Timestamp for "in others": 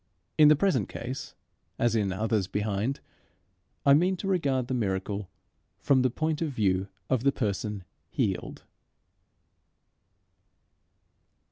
1.95-2.47